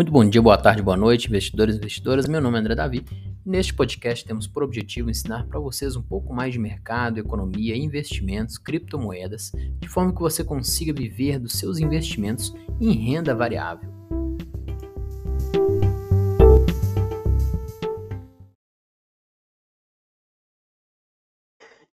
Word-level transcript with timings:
Muito 0.00 0.12
bom 0.12 0.26
dia, 0.26 0.40
boa 0.40 0.56
tarde, 0.56 0.80
boa 0.80 0.96
noite, 0.96 1.28
investidores 1.28 1.74
e 1.74 1.78
investidoras. 1.78 2.26
Meu 2.26 2.40
nome 2.40 2.56
é 2.56 2.60
André 2.60 2.74
Davi. 2.74 3.04
Neste 3.44 3.74
podcast 3.74 4.24
temos 4.24 4.46
por 4.46 4.62
objetivo 4.62 5.10
ensinar 5.10 5.46
para 5.46 5.60
vocês 5.60 5.94
um 5.94 6.00
pouco 6.00 6.32
mais 6.32 6.54
de 6.54 6.58
mercado, 6.58 7.18
economia, 7.18 7.76
investimentos, 7.76 8.56
criptomoedas, 8.56 9.52
de 9.78 9.86
forma 9.88 10.14
que 10.14 10.20
você 10.22 10.42
consiga 10.42 10.90
viver 10.94 11.38
dos 11.38 11.52
seus 11.52 11.78
investimentos 11.78 12.50
em 12.80 12.92
renda 12.92 13.34
variável. 13.34 13.90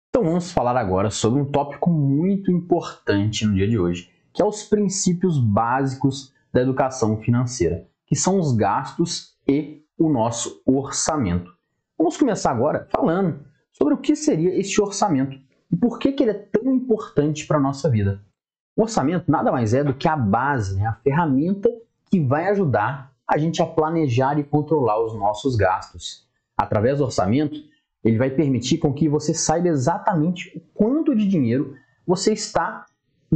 Então 0.09 0.23
vamos 0.23 0.51
falar 0.51 0.77
agora 0.77 1.09
sobre 1.09 1.41
um 1.41 1.45
tópico 1.45 1.89
muito 1.89 2.51
importante 2.51 3.47
no 3.47 3.55
dia 3.55 3.67
de 3.67 3.79
hoje, 3.79 4.11
que 4.31 4.43
é 4.43 4.45
os 4.45 4.61
princípios 4.61 5.39
básicos 5.39 6.31
da 6.53 6.61
educação 6.61 7.19
financeira 7.19 7.94
que 8.05 8.15
são 8.15 8.39
os 8.39 8.55
gastos 8.55 9.35
e 9.47 9.83
o 9.97 10.09
nosso 10.09 10.61
orçamento. 10.65 11.51
Vamos 11.97 12.17
começar 12.17 12.51
agora 12.51 12.87
falando 12.91 13.45
sobre 13.71 13.93
o 13.93 13.97
que 13.97 14.15
seria 14.15 14.57
este 14.57 14.81
orçamento 14.81 15.37
e 15.71 15.75
por 15.75 15.99
que, 15.99 16.11
que 16.11 16.23
ele 16.23 16.31
é 16.31 16.33
tão 16.51 16.73
importante 16.73 17.45
para 17.47 17.57
a 17.57 17.61
nossa 17.61 17.89
vida. 17.89 18.21
O 18.75 18.83
orçamento 18.83 19.31
nada 19.31 19.51
mais 19.51 19.73
é 19.73 19.83
do 19.83 19.93
que 19.93 20.07
a 20.07 20.15
base, 20.15 20.75
né, 20.75 20.85
a 20.85 20.93
ferramenta 20.93 21.69
que 22.09 22.19
vai 22.19 22.47
ajudar 22.49 23.13
a 23.27 23.37
gente 23.37 23.61
a 23.61 23.65
planejar 23.65 24.37
e 24.37 24.43
controlar 24.43 25.03
os 25.03 25.13
nossos 25.15 25.55
gastos. 25.55 26.27
Através 26.57 26.99
do 26.99 27.05
orçamento, 27.05 27.55
ele 28.03 28.17
vai 28.17 28.29
permitir 28.29 28.77
com 28.77 28.93
que 28.93 29.09
você 29.09 29.33
saiba 29.33 29.67
exatamente 29.67 30.55
o 30.55 30.61
quanto 30.73 31.15
de 31.15 31.27
dinheiro 31.27 31.75
você 32.05 32.33
está 32.33 32.85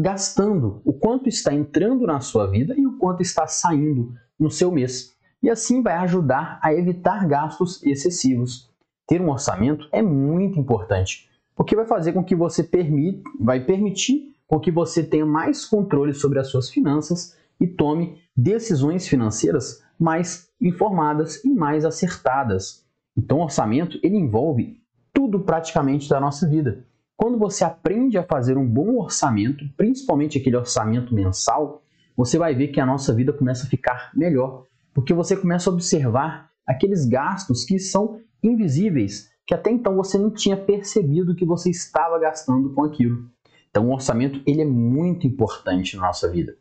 gastando, 0.01 0.81
o 0.85 0.93
quanto 0.93 1.27
está 1.27 1.53
entrando 1.53 2.05
na 2.05 2.21
sua 2.21 2.47
vida 2.47 2.73
e 2.77 2.85
o 2.85 2.97
quanto 2.97 3.21
está 3.21 3.45
saindo 3.47 4.13
no 4.39 4.49
seu 4.49 4.71
mês. 4.71 5.15
E 5.43 5.49
assim 5.49 5.81
vai 5.81 5.95
ajudar 5.95 6.59
a 6.61 6.73
evitar 6.73 7.27
gastos 7.27 7.83
excessivos. 7.83 8.69
Ter 9.05 9.21
um 9.21 9.29
orçamento 9.29 9.87
é 9.91 10.01
muito 10.01 10.59
importante, 10.59 11.29
porque 11.55 11.75
vai 11.75 11.85
fazer 11.85 12.13
com 12.13 12.23
que 12.23 12.35
você 12.35 12.63
permita, 12.63 13.23
vai 13.39 13.59
permitir 13.59 14.35
com 14.47 14.59
que 14.59 14.71
você 14.71 15.03
tenha 15.03 15.25
mais 15.25 15.65
controle 15.65 16.13
sobre 16.13 16.39
as 16.39 16.47
suas 16.47 16.69
finanças 16.69 17.37
e 17.59 17.67
tome 17.67 18.21
decisões 18.35 19.07
financeiras 19.07 19.83
mais 19.99 20.49
informadas 20.61 21.43
e 21.43 21.49
mais 21.49 21.83
acertadas. 21.83 22.85
Então, 23.17 23.39
o 23.39 23.43
orçamento 23.43 23.99
ele 24.01 24.15
envolve 24.15 24.81
tudo 25.13 25.41
praticamente 25.41 26.07
da 26.07 26.19
nossa 26.19 26.47
vida. 26.47 26.85
Quando 27.21 27.37
você 27.37 27.65
aprende 27.65 28.17
a 28.17 28.23
fazer 28.23 28.57
um 28.57 28.65
bom 28.65 28.95
orçamento, 28.95 29.67
principalmente 29.75 30.37
aquele 30.37 30.55
orçamento 30.55 31.13
mensal, 31.13 31.83
você 32.15 32.37
vai 32.37 32.55
ver 32.55 32.69
que 32.69 32.79
a 32.79 32.85
nossa 32.85 33.13
vida 33.13 33.33
começa 33.33 33.67
a 33.67 33.69
ficar 33.69 34.09
melhor, 34.15 34.63
porque 34.93 35.13
você 35.13 35.35
começa 35.35 35.69
a 35.69 35.73
observar 35.73 36.49
aqueles 36.65 37.05
gastos 37.05 37.65
que 37.65 37.77
são 37.77 38.21
invisíveis, 38.41 39.29
que 39.45 39.53
até 39.53 39.69
então 39.69 39.97
você 39.97 40.17
não 40.17 40.31
tinha 40.31 40.55
percebido 40.55 41.35
que 41.35 41.43
você 41.43 41.69
estava 41.69 42.17
gastando 42.17 42.73
com 42.73 42.85
aquilo. 42.85 43.29
Então, 43.69 43.89
o 43.89 43.93
orçamento 43.93 44.41
ele 44.47 44.61
é 44.61 44.65
muito 44.65 45.27
importante 45.27 45.97
na 45.97 46.03
nossa 46.03 46.31
vida. 46.31 46.55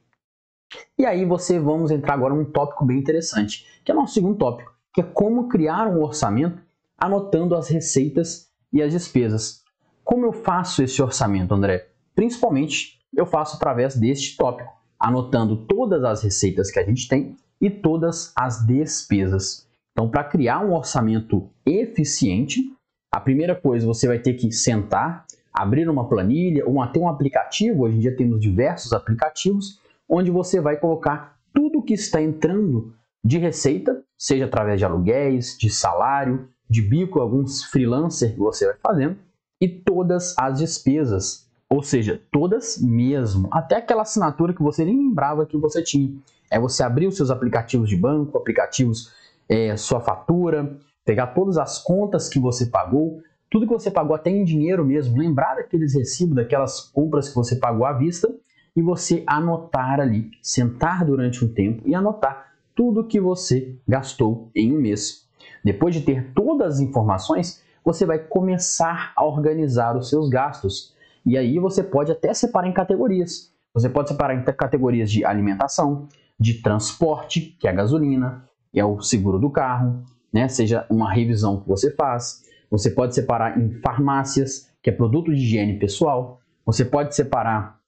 E 0.98 1.06
aí 1.06 1.25
você 1.25 1.61
vamos 1.61 1.92
entrar 1.92 2.14
agora 2.14 2.34
num 2.34 2.45
tópico 2.45 2.84
bem 2.84 2.98
interessante, 2.98 3.64
que 3.84 3.92
é 3.92 3.95
o 3.95 3.98
nosso 3.98 4.14
segundo 4.14 4.36
tópico, 4.36 4.75
que 4.92 5.03
é 5.03 5.05
como 5.05 5.47
criar 5.47 5.86
um 5.86 6.03
orçamento 6.03 6.61
anotando 6.98 7.55
as 7.55 7.69
receitas 7.69 8.51
e 8.73 8.83
as 8.83 8.91
despesas. 8.91 9.67
Como 10.09 10.25
eu 10.25 10.33
faço 10.33 10.83
esse 10.83 11.03
orçamento, 11.03 11.53
André? 11.53 11.87
Principalmente 12.14 12.98
eu 13.14 13.27
faço 13.27 13.56
através 13.56 13.95
deste 13.95 14.39
tópico 14.39 14.73
anotando 14.98 15.67
todas 15.67 16.03
as 16.03 16.23
receitas 16.23 16.70
que 16.70 16.78
a 16.78 16.83
gente 16.83 17.06
tem 17.06 17.37
e 17.61 17.69
todas 17.69 18.33
as 18.34 18.64
despesas. 18.67 19.69
Então, 19.92 20.08
para 20.08 20.24
criar 20.24 20.64
um 20.64 20.73
orçamento 20.73 21.51
eficiente, 21.67 22.73
a 23.14 23.20
primeira 23.20 23.55
coisa 23.55 23.86
você 23.86 24.08
vai 24.08 24.19
ter 24.19 24.33
que 24.33 24.51
sentar, 24.51 25.27
abrir 25.52 25.86
uma 25.91 26.08
planilha 26.08 26.67
ou 26.67 26.80
até 26.80 26.98
um 26.98 27.07
aplicativo. 27.07 27.83
Hoje 27.83 27.98
em 27.98 28.01
dia 28.01 28.17
temos 28.17 28.40
diversos 28.40 28.95
aplicativos 28.95 29.79
onde 30.08 30.30
você 30.30 30.58
vai 30.58 30.79
colocar 30.79 31.36
tudo 31.52 31.83
que 31.83 31.92
está 31.92 32.23
entrando 32.23 32.95
de 33.23 33.36
receita, 33.36 34.02
seja 34.17 34.46
através 34.46 34.79
de 34.79 34.86
aluguéis, 34.86 35.55
de 35.58 35.69
salário, 35.69 36.48
de 36.67 36.80
bico, 36.80 37.20
alguns 37.20 37.63
freelancer 37.64 38.33
que 38.33 38.39
você 38.39 38.64
vai 38.64 38.77
fazendo, 38.83 39.19
e 39.61 39.69
todas 39.69 40.35
as 40.39 40.58
despesas, 40.58 41.48
ou 41.69 41.83
seja, 41.83 42.20
todas 42.33 42.80
mesmo. 42.80 43.48
Até 43.52 43.77
aquela 43.77 44.02
assinatura 44.02 44.55
que 44.55 44.63
você 44.63 44.85
nem 44.85 44.96
lembrava 44.96 45.46
que 45.46 45.57
você 45.57 45.83
tinha. 45.83 46.14
É 46.51 46.58
você 46.58 46.83
abrir 46.83 47.07
os 47.07 47.17
seus 47.17 47.30
aplicativos 47.30 47.89
de 47.89 47.96
banco, 47.96 48.39
aplicativos, 48.39 49.13
é, 49.48 49.77
sua 49.77 50.01
fatura, 50.01 50.79
pegar 51.05 51.29
todas 51.29 51.58
as 51.58 51.79
contas 51.79 52.29
que 52.29 52.39
você 52.39 52.67
pagou, 52.67 53.23
tudo 53.51 53.67
que 53.67 53.73
você 53.73 53.91
pagou 53.91 54.14
até 54.14 54.30
em 54.30 54.45
dinheiro 54.45 54.85
mesmo, 54.85 55.19
lembrar 55.19 55.57
daqueles 55.57 55.95
recibos, 55.95 56.36
daquelas 56.36 56.80
compras 56.80 57.29
que 57.29 57.35
você 57.35 57.57
pagou 57.57 57.86
à 57.86 57.92
vista 57.92 58.33
e 58.77 58.83
você 58.83 59.25
anotar 59.27 60.01
ali, 60.01 60.30
sentar 60.42 61.05
durante 61.05 61.45
um 61.45 61.48
tempo 61.48 61.83
e 61.86 61.95
anotar 61.95 62.52
tudo 62.75 63.07
que 63.07 63.19
você 63.19 63.75
gastou 63.86 64.51
em 64.55 64.73
um 64.73 64.80
mês. 64.80 65.27
Depois 65.64 65.95
de 65.95 66.02
ter 66.02 66.33
todas 66.33 66.75
as 66.75 66.80
informações, 66.80 67.63
você 67.89 68.05
vai 68.05 68.19
começar 68.19 69.15
a 69.17 69.25
organizar 69.25 69.97
os 69.97 70.11
seus 70.11 70.29
gastos 70.29 70.95
e 71.25 71.39
aí 71.39 71.59
você 71.59 71.83
pode 71.83 72.13
até 72.13 72.35
separar 72.35 72.69
em 72.69 72.73
categorias. 72.75 73.51
Você 73.73 73.89
pode 73.89 74.11
separar 74.11 74.35
em 74.35 74.45
categorias 74.45 75.11
de 75.11 75.25
alimentação, 75.25 76.07
de 76.39 76.61
transporte, 76.61 77.57
que 77.59 77.67
é 77.67 77.71
a 77.71 77.75
gasolina, 77.75 78.45
é 78.75 78.85
o 78.85 79.01
seguro 79.01 79.39
do 79.39 79.49
carro, 79.49 80.05
né? 80.31 80.49
seja 80.49 80.85
uma 80.91 81.11
revisão 81.11 81.63
que 81.63 81.67
você 81.67 81.91
faz. 81.91 82.45
Você 82.71 82.91
pode 82.91 83.15
separar 83.15 83.59
em 83.59 83.81
farmácias, 83.81 84.70
que 84.83 84.91
é 84.91 84.93
produto 84.93 85.35
de 85.35 85.41
higiene 85.41 85.79
pessoal. 85.79 86.43
Você 86.67 86.85
pode 86.85 87.17
separar 87.17 87.81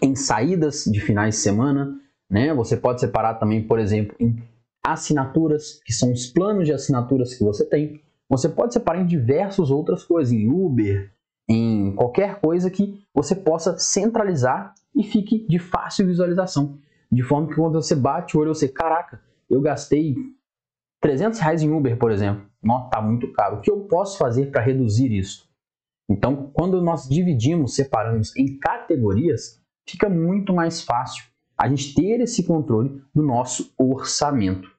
em 0.00 0.14
saídas 0.14 0.84
de 0.84 1.00
finais 1.00 1.34
de 1.34 1.42
semana. 1.42 2.00
Né? 2.30 2.54
Você 2.54 2.78
pode 2.78 2.98
separar 2.98 3.34
também, 3.34 3.62
por 3.62 3.78
exemplo, 3.78 4.16
em 4.18 4.42
assinaturas, 4.82 5.82
que 5.84 5.92
são 5.92 6.10
os 6.10 6.28
planos 6.28 6.64
de 6.64 6.72
assinaturas 6.72 7.34
que 7.34 7.44
você 7.44 7.66
tem. 7.66 8.00
Você 8.28 8.48
pode 8.48 8.74
separar 8.74 9.00
em 9.00 9.06
diversas 9.06 9.70
outras 9.70 10.04
coisas, 10.04 10.32
em 10.32 10.48
Uber, 10.48 11.12
em 11.48 11.94
qualquer 11.94 12.40
coisa 12.40 12.70
que 12.70 13.02
você 13.14 13.34
possa 13.34 13.78
centralizar 13.78 14.74
e 14.94 15.02
fique 15.02 15.46
de 15.48 15.58
fácil 15.58 16.06
visualização. 16.06 16.78
De 17.10 17.22
forma 17.22 17.48
que 17.48 17.54
quando 17.54 17.80
você 17.80 17.94
bate 17.94 18.36
o 18.36 18.40
olho, 18.40 18.54
você, 18.54 18.68
caraca, 18.68 19.20
eu 19.48 19.60
gastei 19.62 20.14
300 21.00 21.38
reais 21.38 21.62
em 21.62 21.72
Uber, 21.72 21.96
por 21.96 22.10
exemplo. 22.10 22.46
Nossa, 22.62 22.90
tá 22.90 23.00
muito 23.00 23.32
caro. 23.32 23.56
O 23.56 23.60
que 23.60 23.70
eu 23.70 23.80
posso 23.86 24.18
fazer 24.18 24.50
para 24.50 24.60
reduzir 24.60 25.10
isso? 25.10 25.48
Então, 26.10 26.50
quando 26.52 26.82
nós 26.82 27.08
dividimos, 27.08 27.74
separamos 27.74 28.36
em 28.36 28.58
categorias, 28.58 29.62
fica 29.86 30.08
muito 30.08 30.52
mais 30.52 30.82
fácil 30.82 31.24
a 31.56 31.68
gente 31.68 31.94
ter 31.94 32.20
esse 32.20 32.44
controle 32.44 33.02
do 33.14 33.22
nosso 33.22 33.72
orçamento. 33.78 34.70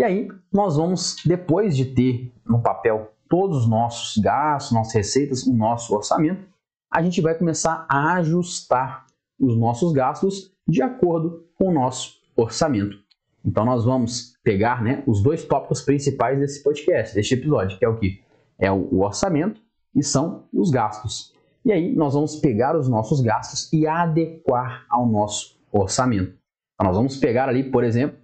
E 0.00 0.02
aí, 0.02 0.28
nós 0.50 0.78
vamos, 0.78 1.16
depois 1.26 1.76
de 1.76 1.84
ter 1.84 2.32
no 2.46 2.62
papel 2.62 3.12
todos 3.28 3.58
os 3.58 3.68
nossos 3.68 4.16
gastos, 4.16 4.72
nossas 4.72 4.94
receitas, 4.94 5.46
o 5.46 5.52
nosso 5.52 5.94
orçamento, 5.94 6.42
a 6.90 7.02
gente 7.02 7.20
vai 7.20 7.34
começar 7.34 7.84
a 7.86 8.14
ajustar 8.14 9.04
os 9.38 9.54
nossos 9.58 9.92
gastos 9.92 10.54
de 10.66 10.80
acordo 10.80 11.44
com 11.54 11.68
o 11.68 11.74
nosso 11.74 12.14
orçamento. 12.34 12.96
Então 13.44 13.62
nós 13.66 13.84
vamos 13.84 14.38
pegar 14.42 14.82
né, 14.82 15.04
os 15.06 15.22
dois 15.22 15.44
tópicos 15.44 15.82
principais 15.82 16.38
desse 16.38 16.62
podcast, 16.62 17.14
deste 17.14 17.34
episódio, 17.34 17.78
que 17.78 17.84
é 17.84 17.88
o 17.90 17.98
que? 17.98 18.22
É 18.58 18.72
o 18.72 19.02
orçamento 19.02 19.60
e 19.94 20.02
são 20.02 20.48
os 20.50 20.70
gastos. 20.70 21.34
E 21.62 21.70
aí 21.70 21.94
nós 21.94 22.14
vamos 22.14 22.36
pegar 22.36 22.74
os 22.74 22.88
nossos 22.88 23.20
gastos 23.20 23.70
e 23.70 23.86
adequar 23.86 24.86
ao 24.88 25.06
nosso 25.06 25.60
orçamento. 25.70 26.32
Então 26.72 26.86
nós 26.86 26.96
vamos 26.96 27.18
pegar 27.18 27.50
ali, 27.50 27.70
por 27.70 27.84
exemplo, 27.84 28.18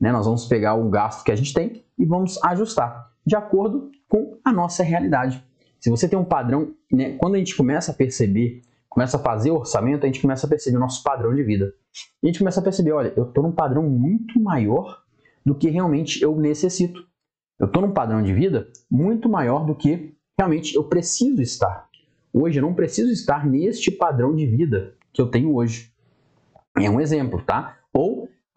né, 0.00 0.12
nós 0.12 0.26
vamos 0.26 0.46
pegar 0.46 0.74
o 0.74 0.88
gasto 0.88 1.24
que 1.24 1.32
a 1.32 1.36
gente 1.36 1.52
tem 1.52 1.84
e 1.98 2.04
vamos 2.04 2.42
ajustar 2.44 3.12
de 3.26 3.36
acordo 3.36 3.90
com 4.08 4.38
a 4.44 4.52
nossa 4.52 4.82
realidade. 4.82 5.44
Se 5.78 5.90
você 5.90 6.08
tem 6.08 6.18
um 6.18 6.24
padrão, 6.24 6.74
né, 6.90 7.16
quando 7.18 7.34
a 7.34 7.38
gente 7.38 7.54
começa 7.54 7.92
a 7.92 7.94
perceber, 7.94 8.62
começa 8.88 9.16
a 9.16 9.20
fazer 9.20 9.50
orçamento, 9.50 10.04
a 10.04 10.06
gente 10.06 10.20
começa 10.20 10.46
a 10.46 10.48
perceber 10.48 10.76
o 10.76 10.80
nosso 10.80 11.02
padrão 11.02 11.34
de 11.34 11.42
vida. 11.42 11.72
E 12.22 12.26
a 12.26 12.28
gente 12.28 12.38
começa 12.38 12.60
a 12.60 12.62
perceber, 12.62 12.92
olha, 12.92 13.12
eu 13.16 13.24
estou 13.24 13.44
num 13.44 13.52
padrão 13.52 13.82
muito 13.82 14.40
maior 14.40 15.02
do 15.44 15.54
que 15.54 15.68
realmente 15.68 16.22
eu 16.22 16.36
necessito. 16.36 17.06
Eu 17.58 17.66
estou 17.66 17.82
num 17.82 17.92
padrão 17.92 18.22
de 18.22 18.32
vida 18.32 18.68
muito 18.90 19.28
maior 19.28 19.66
do 19.66 19.74
que 19.74 20.14
realmente 20.38 20.74
eu 20.74 20.84
preciso 20.84 21.42
estar. 21.42 21.88
Hoje 22.32 22.58
eu 22.58 22.62
não 22.62 22.74
preciso 22.74 23.10
estar 23.10 23.46
neste 23.46 23.90
padrão 23.90 24.34
de 24.34 24.46
vida 24.46 24.94
que 25.12 25.20
eu 25.20 25.30
tenho 25.30 25.54
hoje. 25.54 25.92
É 26.76 26.88
um 26.88 27.00
exemplo, 27.00 27.42
tá? 27.42 27.77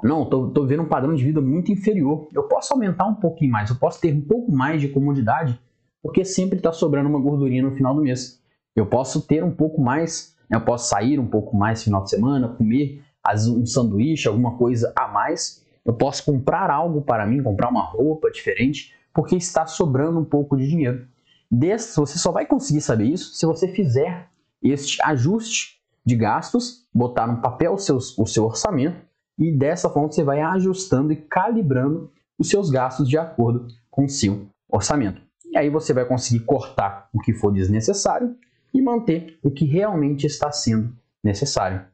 Não, 0.03 0.23
estou 0.23 0.65
vendo 0.65 0.83
um 0.83 0.87
padrão 0.87 1.13
de 1.13 1.23
vida 1.23 1.39
muito 1.39 1.71
inferior. 1.71 2.27
Eu 2.33 2.43
posso 2.43 2.73
aumentar 2.73 3.05
um 3.05 3.13
pouquinho 3.13 3.51
mais, 3.51 3.69
eu 3.69 3.75
posso 3.75 4.01
ter 4.01 4.13
um 4.13 4.21
pouco 4.21 4.51
mais 4.51 4.81
de 4.81 4.87
comodidade, 4.87 5.59
porque 6.01 6.25
sempre 6.25 6.57
está 6.57 6.71
sobrando 6.71 7.07
uma 7.07 7.19
gordurinha 7.19 7.61
no 7.61 7.75
final 7.75 7.93
do 7.93 8.01
mês. 8.01 8.41
Eu 8.75 8.85
posso 8.85 9.21
ter 9.21 9.43
um 9.43 9.51
pouco 9.51 9.79
mais, 9.79 10.35
né, 10.49 10.57
eu 10.57 10.61
posso 10.61 10.89
sair 10.89 11.19
um 11.19 11.27
pouco 11.27 11.55
mais 11.55 11.79
no 11.79 11.83
final 11.85 12.03
de 12.03 12.09
semana, 12.09 12.49
comer 12.49 13.03
um 13.49 13.65
sanduíche, 13.65 14.27
alguma 14.27 14.57
coisa 14.57 14.91
a 14.95 15.07
mais, 15.07 15.63
eu 15.85 15.93
posso 15.93 16.25
comprar 16.25 16.71
algo 16.71 17.01
para 17.01 17.25
mim, 17.27 17.43
comprar 17.43 17.69
uma 17.69 17.83
roupa 17.83 18.31
diferente, 18.31 18.95
porque 19.13 19.35
está 19.35 19.67
sobrando 19.67 20.19
um 20.19 20.25
pouco 20.25 20.57
de 20.57 20.67
dinheiro. 20.67 21.05
Desse, 21.49 21.95
você 21.97 22.17
só 22.17 22.31
vai 22.31 22.45
conseguir 22.45 22.81
saber 22.81 23.05
isso 23.05 23.35
se 23.35 23.45
você 23.45 23.67
fizer 23.67 24.29
este 24.63 24.97
ajuste 25.03 25.81
de 26.03 26.15
gastos, 26.15 26.87
botar 26.93 27.27
no 27.27 27.41
papel 27.41 27.73
o 27.73 27.77
seu 27.77 28.45
orçamento 28.45 29.10
e 29.37 29.51
dessa 29.51 29.89
forma 29.89 30.11
você 30.11 30.23
vai 30.23 30.41
ajustando 30.41 31.11
e 31.11 31.15
calibrando 31.15 32.11
os 32.37 32.49
seus 32.49 32.69
gastos 32.69 33.07
de 33.07 33.17
acordo 33.17 33.67
com 33.89 34.05
o 34.05 34.09
seu 34.09 34.47
orçamento. 34.69 35.21
E 35.51 35.57
aí 35.57 35.69
você 35.69 35.93
vai 35.93 36.05
conseguir 36.05 36.45
cortar 36.45 37.09
o 37.13 37.19
que 37.19 37.33
for 37.33 37.51
desnecessário 37.51 38.35
e 38.73 38.81
manter 38.81 39.37
o 39.43 39.51
que 39.51 39.65
realmente 39.65 40.25
está 40.25 40.51
sendo 40.51 40.95
necessário. 41.23 41.85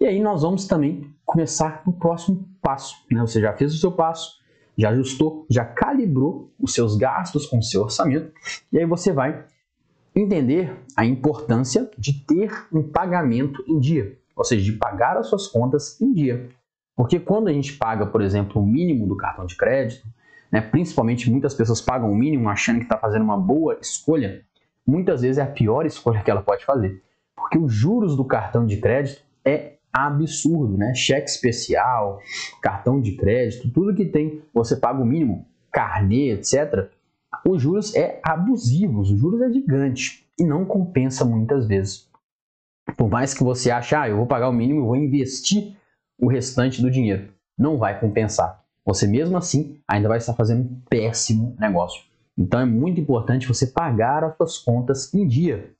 E 0.00 0.06
aí 0.06 0.20
nós 0.20 0.42
vamos 0.42 0.66
também 0.66 1.14
começar 1.24 1.82
no 1.86 1.92
próximo 1.92 2.48
passo. 2.60 2.96
Né? 3.10 3.20
Você 3.20 3.40
já 3.40 3.52
fez 3.52 3.74
o 3.74 3.78
seu 3.78 3.92
passo, 3.92 4.38
já 4.76 4.90
ajustou, 4.90 5.46
já 5.48 5.64
calibrou 5.64 6.52
os 6.58 6.74
seus 6.74 6.96
gastos 6.96 7.46
com 7.46 7.58
o 7.58 7.62
seu 7.62 7.82
orçamento, 7.82 8.32
e 8.72 8.78
aí 8.78 8.86
você 8.86 9.12
vai 9.12 9.46
entender 10.14 10.76
a 10.96 11.04
importância 11.04 11.90
de 11.98 12.24
ter 12.24 12.50
um 12.72 12.82
pagamento 12.82 13.64
em 13.66 13.78
dia, 13.78 14.18
ou 14.36 14.44
seja, 14.44 14.64
de 14.64 14.72
pagar 14.78 15.16
as 15.16 15.26
suas 15.26 15.46
contas 15.46 16.00
em 16.00 16.12
dia. 16.12 16.48
Porque 16.96 17.18
quando 17.18 17.48
a 17.48 17.52
gente 17.52 17.72
paga, 17.74 18.06
por 18.06 18.22
exemplo, 18.22 18.62
o 18.62 18.66
mínimo 18.66 19.06
do 19.06 19.16
cartão 19.16 19.46
de 19.46 19.56
crédito, 19.56 20.06
né, 20.50 20.60
principalmente 20.60 21.30
muitas 21.30 21.54
pessoas 21.54 21.80
pagam 21.80 22.10
o 22.10 22.14
mínimo 22.14 22.48
achando 22.48 22.78
que 22.78 22.84
está 22.84 22.96
fazendo 22.96 23.22
uma 23.22 23.36
boa 23.36 23.78
escolha, 23.80 24.42
muitas 24.86 25.22
vezes 25.22 25.38
é 25.38 25.42
a 25.42 25.46
pior 25.46 25.84
escolha 25.86 26.22
que 26.22 26.30
ela 26.30 26.42
pode 26.42 26.64
fazer. 26.64 27.02
Porque 27.34 27.58
os 27.58 27.72
juros 27.72 28.16
do 28.16 28.24
cartão 28.24 28.64
de 28.64 28.76
crédito 28.76 29.22
é 29.44 29.74
absurdo, 29.92 30.76
né? 30.76 30.94
Cheque 30.94 31.28
especial, 31.28 32.20
cartão 32.62 33.00
de 33.00 33.12
crédito, 33.12 33.70
tudo 33.70 33.94
que 33.94 34.04
tem, 34.04 34.42
você 34.52 34.76
paga 34.76 35.00
o 35.00 35.06
mínimo, 35.06 35.46
carnê, 35.72 36.32
etc. 36.32 36.88
Os 37.46 37.60
juros 37.60 37.94
é 37.94 38.20
abusivos, 38.22 39.10
os 39.10 39.18
juros 39.18 39.40
é 39.42 39.52
gigante 39.52 40.26
e 40.38 40.44
não 40.44 40.64
compensa 40.64 41.24
muitas 41.24 41.66
vezes. 41.66 42.08
Por 42.96 43.08
mais 43.08 43.34
que 43.34 43.42
você 43.42 43.70
ache, 43.70 43.94
ah, 43.94 44.08
eu 44.08 44.16
vou 44.16 44.26
pagar 44.26 44.48
o 44.48 44.52
mínimo, 44.52 44.80
eu 44.80 44.86
vou 44.86 44.96
investir 44.96 45.76
o 46.18 46.28
restante 46.28 46.80
do 46.80 46.90
dinheiro, 46.90 47.32
não 47.58 47.78
vai 47.78 47.98
compensar. 47.98 48.62
Você 48.84 49.06
mesmo 49.06 49.36
assim 49.36 49.80
ainda 49.88 50.08
vai 50.08 50.18
estar 50.18 50.34
fazendo 50.34 50.62
um 50.62 50.80
péssimo 50.88 51.56
negócio. 51.58 52.02
Então 52.36 52.60
é 52.60 52.64
muito 52.64 53.00
importante 53.00 53.48
você 53.48 53.66
pagar 53.66 54.24
as 54.24 54.36
suas 54.36 54.58
contas 54.58 55.14
em 55.14 55.26
dia. 55.26 55.70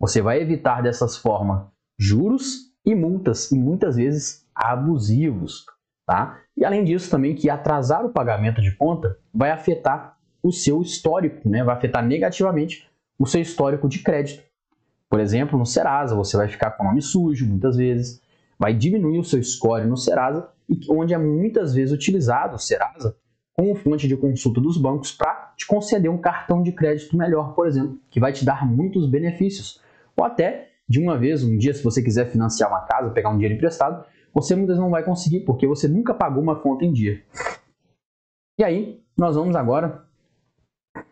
Você 0.00 0.22
vai 0.22 0.40
evitar 0.40 0.82
dessas 0.82 1.16
formas 1.16 1.66
juros 1.98 2.72
e 2.84 2.94
multas, 2.94 3.50
e 3.50 3.58
muitas 3.58 3.96
vezes 3.96 4.46
abusivos. 4.54 5.64
Tá? 6.06 6.38
E 6.56 6.64
além 6.64 6.84
disso, 6.84 7.10
também 7.10 7.34
que 7.34 7.48
atrasar 7.48 8.04
o 8.04 8.10
pagamento 8.10 8.60
de 8.60 8.74
conta 8.76 9.18
vai 9.32 9.50
afetar 9.50 10.18
o 10.42 10.52
seu 10.52 10.82
histórico, 10.82 11.48
né? 11.48 11.64
vai 11.64 11.74
afetar 11.74 12.04
negativamente 12.04 12.88
o 13.18 13.26
seu 13.26 13.40
histórico 13.40 13.88
de 13.88 14.00
crédito. 14.00 14.42
Por 15.08 15.20
exemplo, 15.20 15.58
no 15.58 15.64
Serasa, 15.64 16.14
você 16.14 16.36
vai 16.36 16.48
ficar 16.48 16.72
com 16.72 16.82
o 16.82 16.86
nome 16.86 17.00
sujo 17.00 17.46
muitas 17.46 17.76
vezes, 17.76 18.20
vai 18.58 18.74
diminuir 18.74 19.18
o 19.18 19.24
seu 19.24 19.42
score 19.42 19.86
no 19.86 19.96
Serasa, 19.96 20.48
onde 20.88 21.14
é 21.14 21.18
muitas 21.18 21.74
vezes 21.74 21.94
utilizado 21.94 22.56
o 22.56 22.58
Serasa 22.58 23.16
como 23.54 23.74
fonte 23.76 24.08
de 24.08 24.16
consulta 24.16 24.60
dos 24.60 24.76
bancos 24.76 25.12
para 25.12 25.52
te 25.56 25.66
conceder 25.66 26.10
um 26.10 26.18
cartão 26.18 26.62
de 26.62 26.72
crédito 26.72 27.16
melhor, 27.16 27.54
por 27.54 27.66
exemplo, 27.68 27.98
que 28.10 28.18
vai 28.18 28.32
te 28.32 28.44
dar 28.44 28.66
muitos 28.66 29.08
benefícios. 29.08 29.80
Ou 30.16 30.24
até 30.24 30.72
de 30.88 31.00
uma 31.00 31.16
vez, 31.16 31.42
um 31.44 31.56
dia, 31.56 31.72
se 31.72 31.82
você 31.82 32.02
quiser 32.02 32.30
financiar 32.30 32.68
uma 32.68 32.82
casa, 32.82 33.10
pegar 33.10 33.30
um 33.30 33.34
dinheiro 33.34 33.54
emprestado, 33.54 34.04
você 34.32 34.56
muitas 34.56 34.76
não 34.76 34.90
vai 34.90 35.04
conseguir, 35.04 35.40
porque 35.40 35.66
você 35.66 35.86
nunca 35.86 36.12
pagou 36.12 36.42
uma 36.42 36.56
conta 36.60 36.84
em 36.84 36.92
dia. 36.92 37.22
E 38.58 38.64
aí, 38.64 39.02
nós 39.16 39.36
vamos 39.36 39.54
agora 39.54 40.04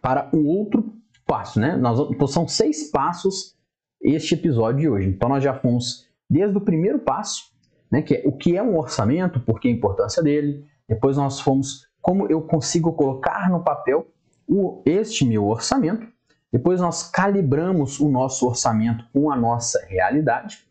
para 0.00 0.28
o 0.34 0.44
outro 0.46 0.92
passo, 1.24 1.60
né? 1.60 1.76
Nós, 1.76 1.98
então, 2.10 2.26
são 2.26 2.46
seis 2.46 2.90
passos 2.90 3.56
este 4.02 4.34
episódio 4.34 4.80
de 4.80 4.88
hoje. 4.88 5.08
Então, 5.08 5.28
nós 5.28 5.42
já 5.42 5.54
fomos 5.54 6.08
desde 6.32 6.56
o 6.56 6.60
primeiro 6.60 6.98
passo, 6.98 7.52
né, 7.90 8.00
que 8.00 8.14
é 8.14 8.22
o 8.24 8.32
que 8.32 8.56
é 8.56 8.62
um 8.62 8.78
orçamento, 8.78 9.38
por 9.40 9.60
que 9.60 9.68
a 9.68 9.70
importância 9.70 10.22
dele. 10.22 10.64
Depois, 10.88 11.18
nós 11.18 11.40
fomos 11.40 11.86
como 12.00 12.26
eu 12.26 12.40
consigo 12.40 12.94
colocar 12.94 13.50
no 13.50 13.62
papel 13.62 14.06
o, 14.48 14.82
este 14.86 15.26
meu 15.26 15.46
orçamento. 15.46 16.06
Depois 16.50 16.80
nós 16.80 17.08
calibramos 17.10 18.00
o 18.00 18.08
nosso 18.08 18.46
orçamento 18.46 19.04
com 19.12 19.30
a 19.30 19.36
nossa 19.36 19.78
realidade. 19.86 20.66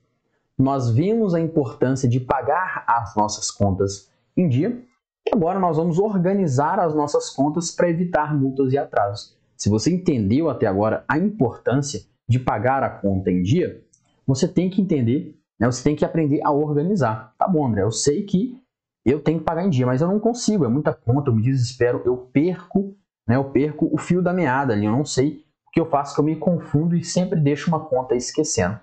Nós 0.57 0.89
vimos 0.89 1.33
a 1.33 1.39
importância 1.39 2.09
de 2.09 2.19
pagar 2.19 2.83
as 2.87 3.15
nossas 3.15 3.51
contas 3.51 4.11
em 4.35 4.49
dia. 4.49 4.83
E 5.25 5.31
agora 5.33 5.59
nós 5.59 5.77
vamos 5.77 5.99
organizar 5.99 6.79
as 6.79 6.95
nossas 6.95 7.29
contas 7.29 7.71
para 7.71 7.89
evitar 7.89 8.35
multas 8.35 8.73
e 8.73 8.77
atrasos. 8.77 9.37
Se 9.55 9.69
você 9.69 9.93
entendeu 9.93 10.49
até 10.49 10.65
agora 10.65 11.05
a 11.07 11.17
importância 11.19 12.01
de 12.27 12.39
pagar 12.39 12.83
a 12.83 12.89
conta 12.89 13.31
em 13.31 13.41
dia, 13.41 13.83
você 14.25 14.47
tem 14.47 14.69
que 14.69 14.81
entender, 14.81 15.40
né, 15.61 15.71
você 15.71 15.83
tem 15.83 15.95
que 15.95 16.03
aprender 16.03 16.41
a 16.43 16.51
organizar. 16.51 17.35
Tá 17.37 17.47
bom, 17.47 17.67
André, 17.67 17.83
eu 17.83 17.91
sei 17.91 18.23
que 18.23 18.59
eu 19.05 19.21
tenho 19.21 19.37
que 19.37 19.45
pagar 19.45 19.63
em 19.63 19.69
dia, 19.69 19.85
mas 19.85 20.01
eu 20.01 20.07
não 20.07 20.19
consigo, 20.19 20.65
é 20.65 20.67
muita 20.67 20.91
conta, 20.91 21.29
eu 21.29 21.35
me 21.35 21.43
desespero, 21.43 22.01
eu 22.03 22.17
perco, 22.17 22.95
né, 23.27 23.35
eu 23.35 23.45
perco 23.45 23.87
o 23.93 23.97
fio 23.97 24.23
da 24.23 24.33
meada 24.33 24.73
ali, 24.73 24.85
eu 24.85 24.91
não 24.91 25.05
sei 25.05 25.45
que 25.71 25.79
eu 25.79 25.85
faço 25.85 26.15
que 26.15 26.19
eu 26.19 26.25
me 26.25 26.35
confundo 26.35 26.95
e 26.95 27.03
sempre 27.03 27.39
deixo 27.39 27.69
uma 27.69 27.79
conta 27.79 28.15
esquecendo. 28.15 28.79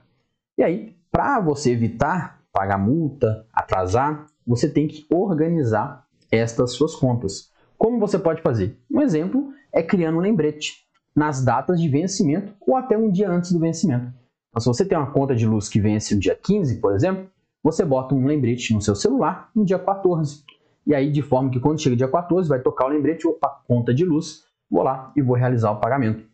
E 0.57 0.63
aí, 0.63 0.97
para 1.11 1.41
você 1.41 1.73
evitar 1.73 2.39
pagar 2.53 2.79
multa, 2.79 3.45
atrasar, 3.53 4.27
você 4.47 4.69
tem 4.69 4.87
que 4.87 5.05
organizar 5.11 6.07
estas 6.31 6.73
suas 6.73 6.95
contas. 6.95 7.51
Como 7.77 7.99
você 7.99 8.19
pode 8.19 8.41
fazer? 8.41 8.79
Um 8.91 9.01
exemplo 9.03 9.53
é 9.73 9.83
criando 9.83 10.19
um 10.19 10.21
lembrete 10.21 10.87
nas 11.15 11.45
datas 11.45 11.81
de 11.81 11.89
vencimento 11.89 12.55
ou 12.61 12.77
até 12.77 12.97
um 12.97 13.11
dia 13.11 13.29
antes 13.29 13.53
do 13.53 13.59
vencimento. 13.59 14.13
Então, 14.51 14.61
se 14.61 14.67
você 14.67 14.85
tem 14.85 14.97
uma 14.97 15.11
conta 15.11 15.35
de 15.35 15.47
luz 15.47 15.69
que 15.69 15.81
vence 15.81 16.15
no 16.15 16.21
dia 16.21 16.35
15, 16.35 16.81
por 16.81 16.95
exemplo, 16.95 17.29
você 17.63 17.85
bota 17.85 18.15
um 18.15 18.27
lembrete 18.27 18.73
no 18.73 18.81
seu 18.81 18.95
celular 18.95 19.51
no 19.55 19.65
dia 19.65 19.79
14. 19.79 20.45
E 20.87 20.95
aí, 20.95 21.11
de 21.11 21.21
forma 21.21 21.51
que 21.51 21.61
quando 21.61 21.81
chega 21.81 21.95
dia 21.95 22.09
14, 22.09 22.49
vai 22.49 22.61
tocar 22.61 22.87
o 22.87 22.89
lembrete, 22.89 23.27
opa, 23.27 23.63
conta 23.67 23.93
de 23.93 24.05
luz, 24.05 24.45
vou 24.71 24.83
lá 24.83 25.13
e 25.15 25.21
vou 25.21 25.37
realizar 25.37 25.71
o 25.71 25.81
pagamento. 25.81 26.25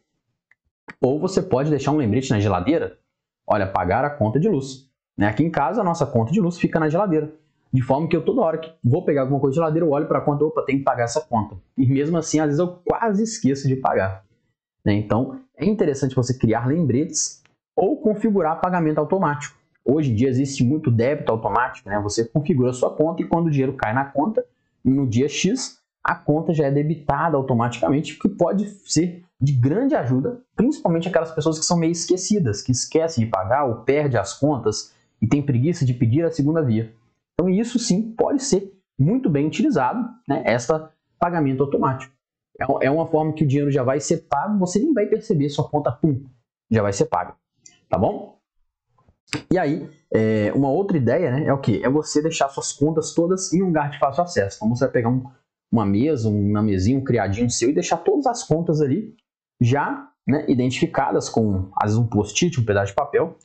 Ou 1.00 1.18
você 1.18 1.42
pode 1.42 1.70
deixar 1.70 1.90
um 1.90 1.96
lembrete 1.96 2.30
na 2.30 2.38
geladeira, 2.38 2.98
olha, 3.46 3.66
pagar 3.66 4.04
a 4.04 4.10
conta 4.10 4.38
de 4.38 4.48
luz. 4.48 4.88
Né? 5.16 5.26
Aqui 5.26 5.42
em 5.42 5.50
casa, 5.50 5.80
a 5.80 5.84
nossa 5.84 6.06
conta 6.06 6.32
de 6.32 6.40
luz 6.40 6.58
fica 6.58 6.78
na 6.78 6.88
geladeira. 6.88 7.32
De 7.72 7.82
forma 7.82 8.06
que 8.06 8.16
eu 8.16 8.24
toda 8.24 8.40
hora 8.42 8.58
que 8.58 8.72
vou 8.84 9.04
pegar 9.04 9.22
alguma 9.22 9.40
coisa 9.40 9.54
de 9.54 9.56
geladeira, 9.56 9.86
eu 9.86 9.90
olho 9.90 10.06
para 10.06 10.18
a 10.18 10.22
conta, 10.22 10.44
opa, 10.44 10.62
tem 10.62 10.78
que 10.78 10.84
pagar 10.84 11.04
essa 11.04 11.20
conta. 11.20 11.56
E 11.76 11.84
mesmo 11.86 12.16
assim, 12.16 12.38
às 12.38 12.46
vezes 12.46 12.60
eu 12.60 12.68
quase 12.84 13.24
esqueço 13.24 13.66
de 13.66 13.74
pagar. 13.74 14.24
Né? 14.84 14.92
Então, 14.92 15.40
é 15.56 15.64
interessante 15.64 16.14
você 16.14 16.38
criar 16.38 16.68
lembretes 16.68 17.42
ou 17.76 17.96
configurar 17.96 18.60
pagamento 18.60 18.98
automático. 18.98 19.56
Hoje 19.84 20.12
em 20.12 20.14
dia 20.14 20.28
existe 20.28 20.64
muito 20.64 20.90
débito 20.90 21.30
automático, 21.30 21.88
né? 21.88 22.00
Você 22.00 22.24
configura 22.24 22.72
sua 22.72 22.90
conta 22.90 23.22
e 23.22 23.26
quando 23.26 23.46
o 23.46 23.50
dinheiro 23.50 23.74
cai 23.74 23.92
na 23.92 24.04
conta, 24.04 24.44
no 24.84 25.06
dia 25.06 25.28
X, 25.28 25.78
a 26.02 26.14
conta 26.14 26.52
já 26.52 26.66
é 26.66 26.70
debitada 26.70 27.36
automaticamente, 27.36 28.14
o 28.14 28.18
que 28.18 28.28
pode 28.28 28.68
ser 28.88 29.22
de 29.40 29.52
grande 29.52 29.94
ajuda, 29.94 30.40
principalmente 30.56 31.08
aquelas 31.08 31.32
pessoas 31.32 31.58
que 31.58 31.64
são 31.64 31.76
meio 31.76 31.92
esquecidas, 31.92 32.62
que 32.62 32.72
esquecem 32.72 33.24
de 33.24 33.30
pagar 33.30 33.64
ou 33.64 33.76
perdem 33.76 34.18
as 34.18 34.32
contas 34.32 34.94
e 35.20 35.26
tem 35.26 35.42
preguiça 35.42 35.84
de 35.84 35.92
pedir 35.92 36.24
a 36.24 36.30
segunda 36.30 36.62
via. 36.62 36.92
Então 37.34 37.50
isso 37.50 37.78
sim 37.78 38.12
pode 38.12 38.42
ser 38.42 38.72
muito 38.98 39.28
bem 39.28 39.46
utilizado, 39.46 40.08
né, 40.28 40.42
esta 40.46 40.90
pagamento 41.18 41.62
automático. 41.62 42.12
É, 42.60 42.86
é 42.86 42.90
uma 42.90 43.06
forma 43.06 43.32
que 43.32 43.44
o 43.44 43.46
dinheiro 43.46 43.70
já 43.70 43.82
vai 43.82 44.00
ser 44.00 44.26
pago, 44.28 44.58
você 44.58 44.78
nem 44.78 44.92
vai 44.92 45.06
perceber, 45.06 45.48
sua 45.48 45.68
conta, 45.68 45.90
pum, 45.90 46.22
já 46.70 46.82
vai 46.82 46.92
ser 46.92 47.06
paga. 47.06 47.34
Tá 47.88 47.98
bom? 47.98 48.38
E 49.50 49.58
aí, 49.58 49.88
é, 50.12 50.52
uma 50.54 50.70
outra 50.70 50.96
ideia 50.96 51.30
né, 51.30 51.46
é 51.46 51.52
o 51.52 51.58
que? 51.58 51.84
É 51.84 51.88
você 51.88 52.22
deixar 52.22 52.48
suas 52.48 52.72
contas 52.72 53.12
todas 53.14 53.52
em 53.52 53.62
um 53.62 53.66
lugar 53.66 53.90
de 53.90 53.98
fácil 53.98 54.22
acesso. 54.22 54.56
Então 54.56 54.68
você 54.68 54.84
vai 54.84 54.92
pegar 54.92 55.08
um, 55.08 55.24
uma 55.70 55.84
mesa, 55.84 56.28
uma 56.28 56.62
mesinha, 56.62 56.98
um 56.98 57.04
criadinho 57.04 57.50
seu 57.50 57.70
e 57.70 57.74
deixar 57.74 57.98
todas 57.98 58.26
as 58.26 58.42
contas 58.44 58.80
ali 58.80 59.14
já 59.60 60.08
né, 60.26 60.44
identificadas 60.48 61.28
com, 61.28 61.68
às 61.76 61.90
vezes, 61.90 61.98
um 61.98 62.06
post-it, 62.06 62.60
um 62.60 62.64
pedaço 62.64 62.88
de 62.88 62.94
papel, 62.94 63.36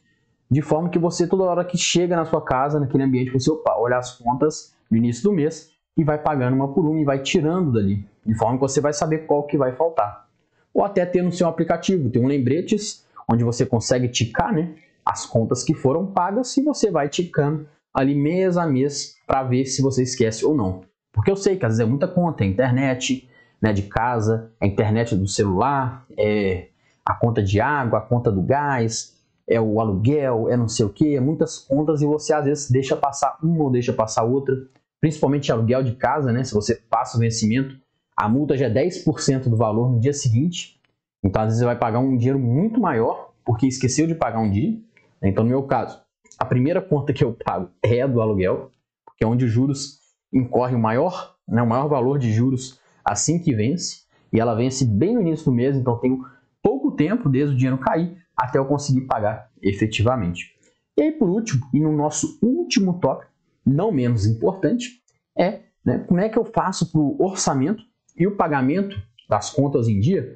de 0.50 0.62
forma 0.62 0.90
que 0.90 0.98
você, 0.98 1.28
toda 1.28 1.44
hora 1.44 1.66
que 1.66 1.78
chega 1.78 2.16
na 2.16 2.26
sua 2.26 2.44
casa, 2.44 2.80
naquele 2.80 3.04
ambiente, 3.04 3.32
você 3.32 3.52
olha 3.68 3.98
as 3.98 4.18
contas 4.18 4.74
no 4.90 4.98
início 4.98 5.24
do 5.24 5.32
mês 5.32 5.72
e 5.96 6.04
vai 6.04 6.18
pagando 6.18 6.56
uma 6.56 6.74
por 6.74 6.86
uma 6.86 7.00
e 7.00 7.04
vai 7.04 7.20
tirando 7.20 7.72
dali, 7.72 8.06
de 8.26 8.34
forma 8.36 8.56
que 8.56 8.62
você 8.62 8.82
vai 8.82 8.94
saber 8.94 9.26
qual 9.26 9.44
que 9.44 9.58
vai 9.58 9.76
faltar. 9.76 10.28
Ou 10.74 10.84
até 10.84 11.06
ter 11.06 11.22
no 11.22 11.32
seu 11.32 11.48
aplicativo, 11.48 12.10
tem 12.10 12.24
um 12.24 12.28
lembretes, 12.28 13.06
onde 13.32 13.44
você 13.44 13.66
consegue 13.66 14.08
ticar 14.08 14.52
né, 14.54 14.76
as 15.06 15.26
contas 15.26 15.64
que 15.64 15.74
foram 15.74 16.08
pagas 16.08 16.56
e 16.58 16.64
você 16.64 16.90
vai 16.90 17.08
ticando 17.08 17.68
ali 17.94 18.16
mês 18.16 18.58
a 18.58 18.66
mês 18.66 19.16
para 19.28 19.44
ver 19.44 19.66
se 19.66 19.82
você 19.82 20.04
esquece 20.04 20.46
ou 20.46 20.56
não. 20.56 20.82
Porque 21.12 21.32
eu 21.32 21.36
sei 21.36 21.58
que 21.58 21.66
às 21.66 21.74
vezes 21.74 21.86
é 21.86 21.90
muita 21.90 22.08
conta, 22.08 22.44
é 22.44 22.48
internet, 22.48 23.30
né, 23.62 23.74
de 23.74 23.84
casa, 23.84 24.52
a 24.60 24.66
internet 24.66 25.16
do 25.16 25.28
celular, 25.28 26.06
é 26.18 26.70
a 27.06 27.14
conta 27.14 27.42
de 27.42 27.60
água, 27.60 28.00
a 28.00 28.02
conta 28.02 28.32
do 28.32 28.42
gás, 28.42 29.20
é 29.48 29.60
o 29.60 29.82
aluguel, 29.82 30.48
é 30.50 30.56
não 30.56 30.68
sei 30.68 30.86
o 30.86 30.90
que, 30.90 31.16
é 31.16 31.20
muitas 31.20 31.58
contas 31.58 32.02
e 32.02 32.06
você 32.06 32.34
às 32.34 32.46
vezes 32.46 32.70
deixa 32.70 32.96
passar 32.96 33.38
uma 33.44 33.64
ou 33.64 33.72
deixa 33.72 33.92
passar 33.92 34.24
outra. 34.24 34.56
principalmente 35.02 35.52
aluguel 35.52 35.82
de 35.82 35.94
casa, 35.96 36.32
né? 36.32 36.44
Se 36.44 36.54
você 36.54 36.76
passa 36.76 37.18
o 37.18 37.20
vencimento, 37.20 37.76
a 38.16 38.28
multa 38.28 38.58
já 38.58 38.68
é 38.68 38.70
10% 38.70 39.50
do 39.50 39.56
valor 39.56 39.92
no 39.92 40.00
dia 40.00 40.14
seguinte. 40.14 40.79
Então, 41.24 41.42
às 41.42 41.48
vezes, 41.48 41.60
você 41.60 41.66
vai 41.66 41.78
pagar 41.78 42.00
um 42.00 42.16
dinheiro 42.16 42.40
muito 42.40 42.80
maior 42.80 43.34
porque 43.44 43.68
esqueceu 43.68 44.08
de 44.08 44.16
pagar 44.16 44.40
um 44.40 44.50
dia. 44.50 44.80
Então, 45.24 45.44
no 45.44 45.50
meu 45.50 45.64
caso, 45.64 46.02
a 46.38 46.46
primeira 46.46 46.82
conta 46.82 47.12
que 47.12 47.24
eu 47.24 47.34
pago 47.34 47.70
é 47.84 48.02
a 48.02 48.08
do 48.08 48.22
aluguel, 48.22 48.72
porque 49.06 49.24
é 49.24 49.28
onde 49.28 49.46
os 49.46 49.52
juros 49.52 50.00
incorre 50.32 50.76
o 50.76 50.80
maior, 50.80 51.36
né, 51.48 51.62
o 51.62 51.68
maior 51.68 51.88
valor 51.88 52.18
de 52.20 52.32
juros 52.32 52.80
assim 53.04 53.40
que 53.40 53.54
vence. 53.54 54.04
E 54.32 54.40
ela 54.40 54.54
vence 54.54 54.86
bem 54.86 55.16
no 55.16 55.22
início 55.22 55.46
do 55.46 55.52
mês, 55.52 55.76
então 55.76 55.98
tenho 55.98 56.24
pouco 56.62 56.92
tempo 56.92 57.28
desde 57.28 57.56
o 57.56 57.58
dinheiro 57.58 57.80
cair 57.80 58.16
até 58.38 58.60
eu 58.60 58.66
conseguir 58.66 59.02
pagar 59.02 59.50
efetivamente. 59.62 60.56
E 60.98 61.02
aí, 61.02 61.12
por 61.12 61.30
último, 61.30 61.66
e 61.74 61.80
no 61.80 61.92
nosso 61.92 62.40
último 62.42 63.00
tópico, 63.00 63.32
não 63.66 63.92
menos 63.92 64.26
importante, 64.26 65.02
é 65.38 65.62
né, 65.84 66.00
como 66.08 66.20
é 66.20 66.30
que 66.30 66.38
eu 66.38 66.46
faço 66.46 66.92
para 66.92 67.02
o 67.02 67.18
orçamento 67.20 67.84
e 68.16 68.28
o 68.28 68.36
pagamento 68.36 69.02
das 69.28 69.50
contas 69.50 69.88
em 69.88 70.00
dia, 70.00 70.36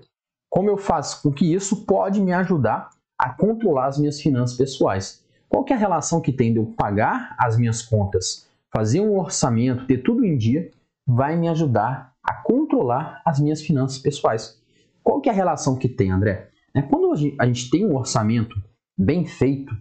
como 0.54 0.70
eu 0.70 0.78
faço 0.78 1.24
com 1.24 1.32
que 1.32 1.52
isso 1.52 1.84
pode 1.84 2.22
me 2.22 2.32
ajudar 2.32 2.92
a 3.18 3.34
controlar 3.34 3.88
as 3.88 3.98
minhas 3.98 4.22
finanças 4.22 4.56
pessoais. 4.56 5.26
Qual 5.50 5.66
é 5.68 5.74
a 5.74 5.78
relação 5.78 6.22
que 6.22 6.32
tem 6.32 6.54
de 6.54 6.60
eu 6.60 6.68
pagar 6.78 7.36
as 7.40 7.58
minhas 7.58 7.82
contas, 7.82 8.48
fazer 8.72 9.00
um 9.00 9.18
orçamento, 9.18 9.88
ter 9.88 10.04
tudo 10.04 10.24
em 10.24 10.38
dia, 10.38 10.70
vai 11.08 11.36
me 11.36 11.50
ajudar 11.50 12.14
a 12.24 12.36
controlar 12.36 13.20
as 13.26 13.40
minhas 13.40 13.64
finanças 13.64 13.98
pessoais. 13.98 14.62
Qual 15.04 15.20
que 15.22 15.28
é 15.28 15.32
a 15.32 15.36
relação 15.36 15.76
que 15.76 15.90
tem, 15.90 16.12
André? 16.12 16.50
É 16.72 16.84
quando 16.84 17.12
a 17.40 17.46
gente 17.48 17.72
tem 17.72 17.84
um 17.84 17.96
orçamento 17.96 18.56
bem 18.96 19.26
feito 19.26 19.74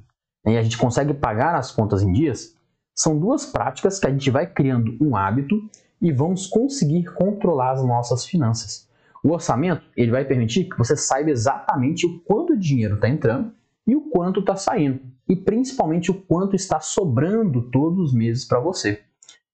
né, 0.43 0.55
e 0.55 0.57
a 0.57 0.63
gente 0.63 0.79
consegue 0.79 1.13
pagar 1.13 1.55
as 1.55 1.71
contas 1.71 2.03
em 2.03 2.15
dias, 2.15 2.57
são 2.97 3.19
duas 3.19 3.45
práticas 3.45 3.99
que 3.99 4.07
a 4.07 4.11
gente 4.11 4.31
vai 4.31 4.47
criando 4.47 4.97
um 5.03 5.15
hábito 5.17 5.55
e 6.01 6.11
vamos 6.11 6.47
conseguir 6.47 7.05
controlar 7.13 7.73
as 7.73 7.85
nossas 7.85 8.25
finanças. 8.25 8.91
O 9.23 9.31
orçamento 9.31 9.83
ele 9.97 10.11
vai 10.11 10.25
permitir 10.25 10.65
que 10.65 10.77
você 10.77 10.97
saiba 10.97 11.31
exatamente 11.31 12.07
o 12.07 12.21
quanto 12.21 12.57
dinheiro 12.57 12.97
está 12.97 13.09
entrando 13.09 13.53
e 13.87 13.95
o 13.95 14.11
quanto 14.11 14.41
está 14.41 14.57
saindo, 14.57 15.01
e 15.29 15.37
principalmente 15.37 16.11
o 16.11 16.15
quanto 16.15 16.57
está 16.57 16.81
sobrando 16.81 17.71
todos 17.71 17.99
os 17.99 18.15
meses 18.15 18.45
para 18.45 18.61
você. 18.61 19.01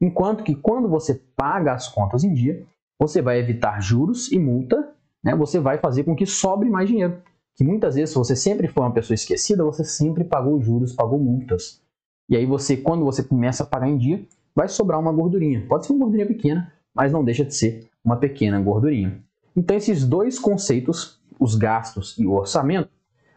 Enquanto 0.01 0.45
que 0.45 0.55
quando 0.55 0.89
você 0.89 1.15
paga 1.37 1.73
as 1.73 1.89
contas 1.89 2.25
em 2.25 2.33
dia, 2.33 2.65
você 2.99 3.21
vai 3.21 3.39
evitar 3.39 3.81
juros 3.81 4.31
e 4.31 4.39
multa, 4.39 4.93
né? 5.23 5.35
você 5.35 5.59
vai 5.59 5.79
fazer 5.79 6.05
com 6.05 6.15
que 6.15 6.27
sobre 6.27 6.69
mais 6.69 6.89
dinheiro. 6.89 7.23
Que 7.57 7.65
muitas 7.65 7.97
vezes, 7.97 8.11
se 8.11 8.17
você 8.17 8.37
sempre 8.37 8.69
foi 8.69 8.85
uma 8.85 8.93
pessoa 8.93 9.15
esquecida, 9.15 9.65
você 9.65 9.85
sempre 9.85 10.25
pagou 10.25 10.61
juros, 10.61 10.93
pagou 10.93 11.19
multas. 11.19 11.83
E 12.29 12.37
aí 12.37 12.47
você, 12.47 12.77
quando 12.77 13.05
você 13.05 13.23
começa 13.23 13.65
a 13.65 13.67
pagar 13.67 13.89
em 13.89 13.99
dia, 13.99 14.25
vai 14.55 14.69
sobrar 14.69 15.01
uma 15.01 15.13
gordurinha. 15.13 15.67
Pode 15.67 15.87
ser 15.87 15.93
uma 15.93 16.01
gordurinha 16.01 16.27
pequena, 16.27 16.73
mas 16.95 17.13
não 17.13 17.25
deixa 17.25 17.45
de 17.45 17.55
ser 17.55 17.89
uma 18.05 18.17
pequena 18.17 18.61
gordurinha. 18.61 19.21
Então 19.57 19.76
esses 19.76 20.07
dois 20.07 20.38
conceitos, 20.38 21.21
os 21.38 21.55
gastos 21.55 22.17
e 22.19 22.26
o 22.26 22.33
orçamento, 22.33 22.90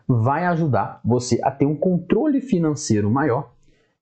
vai 0.08 0.46
ajudar 0.46 1.00
você 1.04 1.40
a 1.44 1.52
ter 1.52 1.66
um 1.66 1.76
controle 1.76 2.42
financeiro 2.42 3.10
maior 3.10 3.54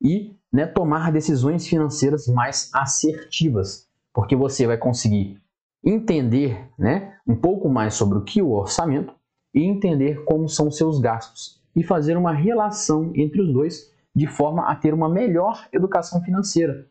e 0.01 0.35
né, 0.51 0.65
tomar 0.65 1.11
decisões 1.11 1.67
financeiras 1.67 2.27
mais 2.27 2.69
assertivas, 2.73 3.87
porque 4.13 4.35
você 4.35 4.65
vai 4.65 4.77
conseguir 4.77 5.37
entender 5.83 6.67
né, 6.77 7.15
um 7.27 7.35
pouco 7.35 7.69
mais 7.69 7.93
sobre 7.93 8.17
o 8.17 8.23
que 8.23 8.41
o 8.41 8.51
orçamento 8.51 9.13
e 9.53 9.63
entender 9.63 10.23
como 10.25 10.47
são 10.49 10.71
seus 10.71 10.99
gastos 10.99 11.61
e 11.75 11.83
fazer 11.83 12.17
uma 12.17 12.33
relação 12.33 13.11
entre 13.15 13.41
os 13.41 13.53
dois 13.53 13.91
de 14.15 14.27
forma 14.27 14.69
a 14.69 14.75
ter 14.75 14.93
uma 14.93 15.07
melhor 15.07 15.67
educação 15.71 16.21
financeira. 16.21 16.87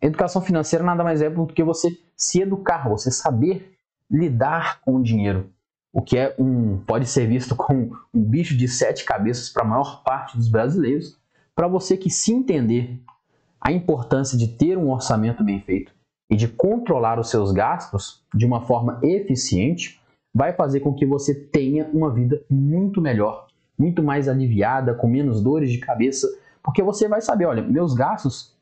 Educação 0.00 0.42
financeira 0.42 0.84
nada 0.84 1.02
mais 1.02 1.22
é 1.22 1.30
do 1.30 1.46
que 1.46 1.64
você 1.64 1.90
se 2.14 2.42
educar, 2.42 2.88
você 2.88 3.10
saber 3.10 3.75
lidar 4.10 4.80
com 4.80 4.96
o 4.96 5.02
dinheiro, 5.02 5.50
o 5.92 6.02
que 6.02 6.16
é 6.16 6.34
um 6.38 6.78
pode 6.78 7.06
ser 7.06 7.26
visto 7.26 7.54
como 7.56 7.96
um 8.12 8.22
bicho 8.22 8.56
de 8.56 8.68
sete 8.68 9.04
cabeças 9.04 9.48
para 9.48 9.64
a 9.64 9.68
maior 9.68 10.02
parte 10.02 10.36
dos 10.36 10.48
brasileiros. 10.48 11.18
Para 11.54 11.68
você 11.68 11.96
que 11.96 12.10
se 12.10 12.32
entender 12.32 13.00
a 13.60 13.72
importância 13.72 14.36
de 14.36 14.48
ter 14.48 14.76
um 14.76 14.90
orçamento 14.90 15.42
bem 15.42 15.60
feito 15.60 15.92
e 16.30 16.36
de 16.36 16.48
controlar 16.48 17.18
os 17.18 17.30
seus 17.30 17.50
gastos 17.52 18.22
de 18.34 18.44
uma 18.44 18.60
forma 18.60 19.00
eficiente, 19.02 20.00
vai 20.34 20.52
fazer 20.52 20.80
com 20.80 20.94
que 20.94 21.06
você 21.06 21.34
tenha 21.34 21.88
uma 21.92 22.12
vida 22.12 22.42
muito 22.50 23.00
melhor 23.00 23.46
muito 23.78 24.02
mais 24.02 24.28
aliviada, 24.28 24.94
com 24.94 25.06
menos 25.06 25.40
dores 25.40 25.70
de 25.70 25.78
cabeça, 25.78 26.26
porque 26.62 26.82
você 26.82 27.08
vai 27.08 27.20
saber, 27.20 27.46
olha, 27.46 27.62
meus 27.62 27.94
gastos, 27.94 28.56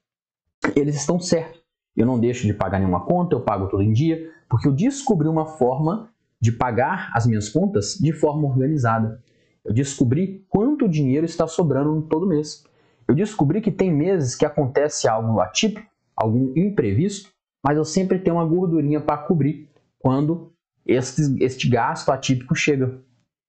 eles 0.74 0.96
estão 0.96 1.18
certos. 1.20 1.62
Eu 1.96 2.06
não 2.06 2.18
deixo 2.18 2.46
de 2.46 2.52
pagar 2.52 2.78
nenhuma 2.78 3.04
conta, 3.04 3.34
eu 3.34 3.40
pago 3.40 3.68
todo 3.68 3.82
em 3.82 3.92
dia, 3.92 4.32
porque 4.48 4.68
eu 4.68 4.72
descobri 4.72 5.28
uma 5.28 5.46
forma 5.46 6.10
de 6.40 6.52
pagar 6.52 7.10
as 7.14 7.26
minhas 7.26 7.48
contas 7.48 7.94
de 7.94 8.12
forma 8.12 8.46
organizada. 8.46 9.22
Eu 9.64 9.72
descobri 9.72 10.44
quanto 10.48 10.88
dinheiro 10.88 11.24
está 11.24 11.46
sobrando 11.46 12.02
todo 12.02 12.26
mês. 12.26 12.64
Eu 13.08 13.14
descobri 13.14 13.60
que 13.60 13.70
tem 13.70 13.92
meses 13.92 14.34
que 14.34 14.44
acontece 14.44 15.08
algo 15.08 15.40
atípico, 15.40 15.88
algum 16.16 16.52
imprevisto, 16.56 17.30
mas 17.64 17.76
eu 17.76 17.84
sempre 17.84 18.18
tenho 18.18 18.36
uma 18.36 18.44
gordurinha 18.44 19.00
para 19.00 19.18
cobrir 19.18 19.68
quando 19.98 20.52
este, 20.86 21.22
este 21.42 21.68
gasto 21.68 22.10
atípico 22.10 22.54
chega 22.54 23.02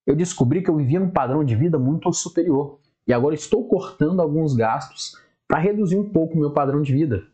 eu 0.06 0.14
descobri 0.14 0.62
que 0.62 0.70
eu 0.70 0.76
vivia 0.76 1.00
num 1.00 1.10
padrão 1.10 1.44
de 1.44 1.56
vida 1.56 1.78
muito 1.78 2.10
superior 2.12 2.78
e 3.06 3.12
agora 3.12 3.34
estou 3.34 3.66
cortando 3.66 4.20
alguns 4.20 4.54
gastos 4.54 5.20
para 5.48 5.58
reduzir 5.58 5.98
um 5.98 6.08
pouco 6.08 6.34
o 6.34 6.38
meu 6.38 6.52
padrão 6.52 6.80
de 6.80 6.92
vida. 6.92 7.24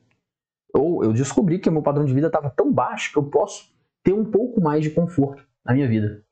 Ou 0.72 1.04
eu 1.04 1.12
descobri 1.12 1.58
que 1.58 1.70
meu 1.70 1.82
padrão 1.82 2.04
de 2.04 2.14
vida 2.14 2.26
estava 2.28 2.50
tão 2.50 2.72
baixo 2.72 3.12
que 3.12 3.18
eu 3.18 3.24
posso 3.24 3.72
ter 4.02 4.12
um 4.12 4.24
pouco 4.24 4.60
mais 4.60 4.82
de 4.82 4.90
conforto 4.90 5.44
na 5.64 5.74
minha 5.74 5.88
vida. 5.88 6.22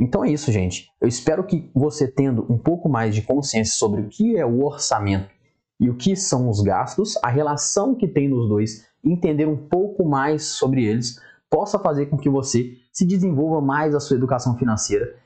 Então 0.00 0.24
é 0.24 0.30
isso, 0.30 0.50
gente. 0.50 0.90
Eu 1.00 1.06
espero 1.06 1.44
que 1.44 1.70
você 1.74 2.08
tendo 2.08 2.46
um 2.50 2.56
pouco 2.56 2.88
mais 2.88 3.14
de 3.14 3.22
consciência 3.22 3.74
sobre 3.74 4.00
o 4.00 4.08
que 4.08 4.36
é 4.36 4.46
o 4.46 4.64
orçamento 4.64 5.30
e 5.78 5.90
o 5.90 5.96
que 5.96 6.16
são 6.16 6.48
os 6.48 6.62
gastos, 6.62 7.18
a 7.22 7.28
relação 7.28 7.94
que 7.94 8.08
tem 8.08 8.28
nos 8.28 8.48
dois, 8.48 8.86
entender 9.04 9.46
um 9.46 9.56
pouco 9.56 10.04
mais 10.04 10.44
sobre 10.44 10.84
eles, 10.84 11.20
possa 11.48 11.78
fazer 11.78 12.06
com 12.06 12.16
que 12.16 12.28
você 12.28 12.76
se 12.92 13.06
desenvolva 13.06 13.60
mais 13.60 13.94
a 13.94 14.00
sua 14.00 14.16
educação 14.16 14.56
financeira 14.56 15.20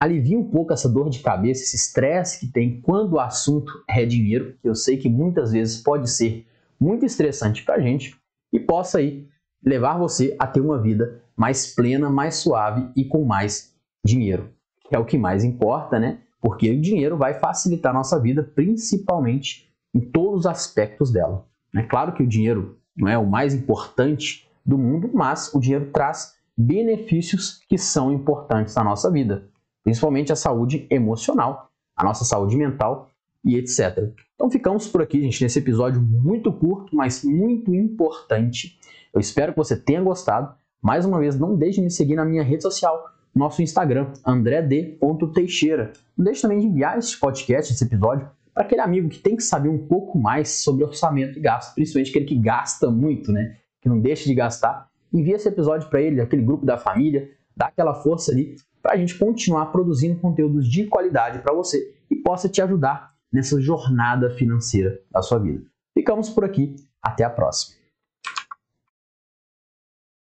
alivia 0.00 0.38
um 0.38 0.44
pouco 0.44 0.72
essa 0.72 0.88
dor 0.88 1.10
de 1.10 1.20
cabeça, 1.20 1.62
esse 1.62 1.76
estresse 1.76 2.38
que 2.40 2.46
tem 2.46 2.80
quando 2.80 3.14
o 3.14 3.20
assunto 3.20 3.72
é 3.88 4.04
dinheiro, 4.04 4.56
que 4.62 4.68
eu 4.68 4.74
sei 4.74 4.96
que 4.96 5.08
muitas 5.08 5.52
vezes 5.52 5.78
pode 5.78 6.08
ser 6.10 6.46
muito 6.80 7.04
estressante 7.04 7.64
para 7.64 7.76
a 7.76 7.80
gente, 7.80 8.16
e 8.52 8.58
possa 8.58 8.98
aí 8.98 9.28
levar 9.64 9.98
você 9.98 10.36
a 10.38 10.46
ter 10.46 10.60
uma 10.60 10.80
vida 10.80 11.22
mais 11.36 11.74
plena, 11.74 12.08
mais 12.08 12.36
suave 12.36 12.88
e 12.96 13.04
com 13.04 13.24
mais 13.24 13.74
dinheiro, 14.04 14.50
que 14.88 14.94
é 14.94 14.98
o 14.98 15.04
que 15.04 15.18
mais 15.18 15.44
importa, 15.44 15.98
né? 15.98 16.20
Porque 16.40 16.70
o 16.70 16.80
dinheiro 16.80 17.16
vai 17.16 17.34
facilitar 17.34 17.90
a 17.90 17.98
nossa 17.98 18.18
vida, 18.20 18.42
principalmente 18.42 19.68
em 19.94 20.00
todos 20.00 20.40
os 20.40 20.46
aspectos 20.46 21.10
dela. 21.10 21.46
É 21.74 21.82
claro 21.82 22.12
que 22.12 22.22
o 22.22 22.28
dinheiro 22.28 22.78
não 22.96 23.08
é 23.08 23.18
o 23.18 23.26
mais 23.26 23.54
importante 23.54 24.48
do 24.64 24.78
mundo, 24.78 25.10
mas 25.12 25.52
o 25.54 25.60
dinheiro 25.60 25.90
traz 25.92 26.34
benefícios 26.56 27.60
que 27.68 27.76
são 27.76 28.12
importantes 28.12 28.74
na 28.74 28.84
nossa 28.84 29.10
vida 29.10 29.48
principalmente 29.88 30.30
a 30.30 30.36
saúde 30.36 30.86
emocional, 30.90 31.70
a 31.96 32.04
nossa 32.04 32.22
saúde 32.22 32.54
mental 32.58 33.08
e 33.44 33.56
etc. 33.56 34.12
Então 34.34 34.50
ficamos 34.50 34.86
por 34.88 35.02
aqui, 35.02 35.20
gente, 35.20 35.42
nesse 35.42 35.58
episódio 35.58 36.00
muito 36.00 36.52
curto, 36.52 36.94
mas 36.94 37.24
muito 37.24 37.74
importante. 37.74 38.78
Eu 39.12 39.20
espero 39.20 39.52
que 39.52 39.58
você 39.58 39.76
tenha 39.76 40.02
gostado. 40.02 40.54
Mais 40.80 41.04
uma 41.04 41.18
vez, 41.18 41.38
não 41.38 41.56
deixe 41.56 41.78
de 41.78 41.82
me 41.82 41.90
seguir 41.90 42.14
na 42.14 42.24
minha 42.24 42.42
rede 42.42 42.62
social, 42.62 43.04
nosso 43.34 43.62
Instagram, 43.62 44.12
andred.teixeira. 44.24 45.92
Não 46.16 46.24
deixe 46.24 46.42
também 46.42 46.60
de 46.60 46.66
enviar 46.66 46.98
esse 46.98 47.18
podcast, 47.18 47.72
esse 47.72 47.84
episódio, 47.84 48.28
para 48.54 48.64
aquele 48.64 48.80
amigo 48.80 49.08
que 49.08 49.18
tem 49.18 49.36
que 49.36 49.42
saber 49.42 49.68
um 49.68 49.86
pouco 49.86 50.18
mais 50.18 50.62
sobre 50.62 50.84
orçamento 50.84 51.38
e 51.38 51.42
gasto, 51.42 51.74
principalmente 51.74 52.10
aquele 52.10 52.24
que 52.24 52.36
gasta 52.36 52.90
muito, 52.90 53.32
né? 53.32 53.56
Que 53.80 53.88
não 53.88 54.00
deixa 54.00 54.24
de 54.24 54.34
gastar. 54.34 54.88
Envie 55.12 55.32
esse 55.32 55.48
episódio 55.48 55.88
para 55.88 56.00
ele, 56.00 56.20
aquele 56.20 56.42
grupo 56.42 56.66
da 56.66 56.76
família, 56.76 57.30
dá 57.56 57.66
aquela 57.66 57.94
força 57.94 58.30
ali 58.30 58.56
para 58.82 58.92
a 58.92 58.96
gente 58.96 59.18
continuar 59.18 59.66
produzindo 59.66 60.20
conteúdos 60.20 60.68
de 60.68 60.86
qualidade 60.86 61.40
para 61.40 61.52
você 61.52 61.94
e 62.10 62.16
possa 62.16 62.48
te 62.48 62.62
ajudar 62.62 63.17
nessa 63.32 63.60
jornada 63.60 64.30
financeira 64.30 64.98
da 65.10 65.22
sua 65.22 65.38
vida. 65.38 65.64
Ficamos 65.94 66.28
por 66.28 66.44
aqui, 66.44 66.76
até 67.02 67.24
a 67.24 67.30
próxima. 67.30 67.77